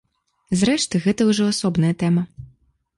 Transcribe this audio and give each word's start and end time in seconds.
Зрэшты, 0.61 1.03
гэта 1.05 1.29
ўжо 1.29 1.43
асобная 1.57 1.95
тэма. 2.05 2.29